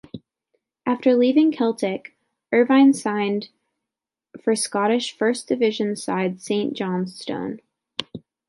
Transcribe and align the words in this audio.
After 0.83 1.15
leaving 1.15 1.51
Celtic, 1.51 2.15
Irvine 2.51 2.91
signed 2.95 3.49
for 4.43 4.55
Scottish 4.55 5.15
First 5.15 5.47
Division 5.47 5.95
side 5.95 6.41
Saint 6.41 6.73
Johnstone. 6.73 7.59